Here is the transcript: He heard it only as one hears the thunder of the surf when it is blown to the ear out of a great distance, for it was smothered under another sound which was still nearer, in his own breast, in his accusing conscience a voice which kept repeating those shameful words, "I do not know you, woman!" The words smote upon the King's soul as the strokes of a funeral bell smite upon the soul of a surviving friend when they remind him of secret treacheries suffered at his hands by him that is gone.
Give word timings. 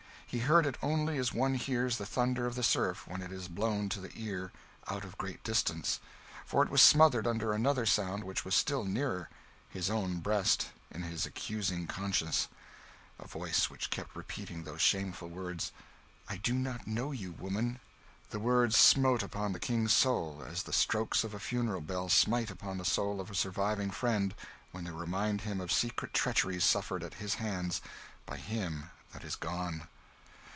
He 0.33 0.39
heard 0.39 0.65
it 0.65 0.77
only 0.81 1.17
as 1.17 1.33
one 1.33 1.55
hears 1.55 1.97
the 1.97 2.05
thunder 2.05 2.45
of 2.45 2.55
the 2.55 2.63
surf 2.63 3.05
when 3.05 3.21
it 3.21 3.33
is 3.33 3.49
blown 3.49 3.89
to 3.89 3.99
the 3.99 4.13
ear 4.15 4.53
out 4.87 5.03
of 5.03 5.11
a 5.11 5.17
great 5.17 5.43
distance, 5.43 5.99
for 6.45 6.63
it 6.63 6.69
was 6.69 6.81
smothered 6.81 7.27
under 7.27 7.51
another 7.51 7.85
sound 7.85 8.23
which 8.23 8.45
was 8.45 8.55
still 8.55 8.85
nearer, 8.85 9.27
in 9.73 9.77
his 9.77 9.89
own 9.89 10.21
breast, 10.21 10.69
in 10.89 11.03
his 11.03 11.25
accusing 11.25 11.85
conscience 11.85 12.47
a 13.19 13.27
voice 13.27 13.69
which 13.69 13.89
kept 13.89 14.15
repeating 14.15 14.63
those 14.63 14.79
shameful 14.81 15.27
words, 15.27 15.73
"I 16.29 16.37
do 16.37 16.53
not 16.53 16.87
know 16.87 17.11
you, 17.11 17.33
woman!" 17.33 17.81
The 18.29 18.39
words 18.39 18.77
smote 18.77 19.23
upon 19.23 19.51
the 19.51 19.59
King's 19.59 19.91
soul 19.91 20.45
as 20.47 20.63
the 20.63 20.71
strokes 20.71 21.25
of 21.25 21.33
a 21.33 21.39
funeral 21.41 21.81
bell 21.81 22.07
smite 22.07 22.49
upon 22.49 22.77
the 22.77 22.85
soul 22.85 23.19
of 23.19 23.29
a 23.29 23.35
surviving 23.35 23.91
friend 23.91 24.33
when 24.71 24.85
they 24.85 24.91
remind 24.91 25.41
him 25.41 25.59
of 25.59 25.73
secret 25.73 26.13
treacheries 26.13 26.63
suffered 26.63 27.03
at 27.03 27.15
his 27.15 27.33
hands 27.33 27.81
by 28.25 28.37
him 28.37 28.91
that 29.11 29.25
is 29.25 29.35
gone. 29.35 29.89